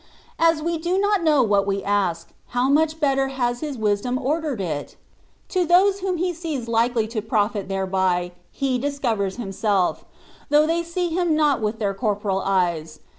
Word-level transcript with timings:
As 0.39 0.63
we 0.63 0.79
do 0.79 0.97
not 0.97 1.21
know 1.23 1.43
what 1.43 1.67
we 1.67 1.83
ask, 1.83 2.29
how 2.57 2.67
much 2.69 2.99
better 2.99 3.27
has 3.27 3.59
His 3.59 3.77
wisdom 3.77 4.17
ordered 4.17 4.59
it! 4.59 4.95
To 5.49 5.63
those 5.63 5.99
whom 5.99 6.17
He 6.17 6.33
sees 6.33 6.67
likely 6.67 7.05
to 7.09 7.21
profit 7.21 7.67
thereby. 7.67 8.31
He 8.51 8.79
dis 8.79 8.97
covers 8.97 9.35
Himself; 9.35 10.03
though 10.49 10.65
they 10.65 10.81
see 10.81 11.09
Him 11.09 11.35
not 11.35 11.61
with 11.61 11.77
their 11.77 11.93
corporal 11.93 12.41
eyes. 12.43 13.01